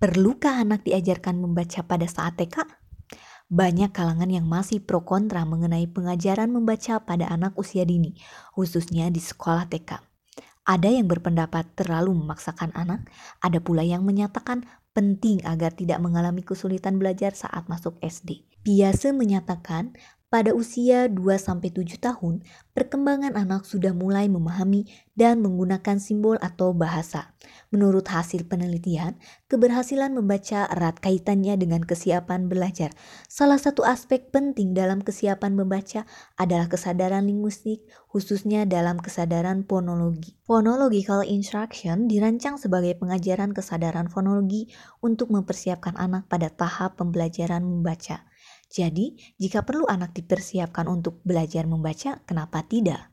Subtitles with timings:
[0.00, 2.64] Perlukah anak diajarkan membaca pada saat TK?
[3.52, 8.16] Banyak kalangan yang masih pro kontra mengenai pengajaran membaca pada anak usia dini,
[8.56, 10.00] khususnya di sekolah TK.
[10.64, 13.12] Ada yang berpendapat terlalu memaksakan anak,
[13.44, 14.64] ada pula yang menyatakan
[14.96, 18.48] penting agar tidak mengalami kesulitan belajar saat masuk SD.
[18.64, 24.86] Biasa menyatakan pada usia 2-7 tahun, perkembangan anak sudah mulai memahami
[25.18, 27.34] dan menggunakan simbol atau bahasa.
[27.74, 29.18] Menurut hasil penelitian,
[29.50, 32.94] keberhasilan membaca erat kaitannya dengan kesiapan belajar.
[33.26, 36.06] Salah satu aspek penting dalam kesiapan membaca
[36.38, 40.38] adalah kesadaran linguistik, khususnya dalam kesadaran fonologi.
[40.46, 44.70] Phonological instruction dirancang sebagai pengajaran kesadaran fonologi
[45.02, 48.30] untuk mempersiapkan anak pada tahap pembelajaran membaca.
[48.70, 53.10] Jadi, jika perlu anak dipersiapkan untuk belajar membaca, kenapa tidak?